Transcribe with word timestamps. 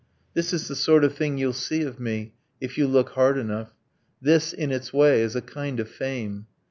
This 0.33 0.51
is 0.51 0.67
the 0.67 0.75
sort 0.75 1.03
of 1.03 1.13
thing 1.13 1.37
you'll 1.37 1.53
see 1.53 1.83
of 1.83 1.99
me, 1.99 2.33
If 2.59 2.75
you 2.75 2.87
look 2.87 3.09
hard 3.11 3.37
enough. 3.37 3.75
This, 4.19 4.51
in 4.51 4.71
its 4.71 4.91
way, 4.91 5.21
Is 5.21 5.35
a 5.35 5.43
kind 5.43 5.79
of 5.79 5.87
fame. 5.89 6.47